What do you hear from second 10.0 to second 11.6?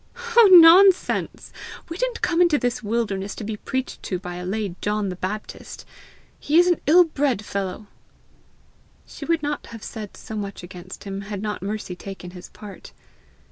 so much against him, had